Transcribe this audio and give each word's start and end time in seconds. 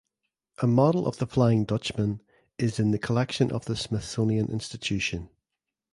A 0.63 0.65
model 0.65 1.05
of 1.05 1.17
the 1.17 1.27
"Flying 1.27 1.63
Dutchman" 1.63 2.21
is 2.57 2.79
in 2.79 2.89
the 2.89 2.97
collection 2.97 3.51
of 3.51 3.65
the 3.65 3.75
Smithsonian 3.75 4.47
Institution. 4.49 5.29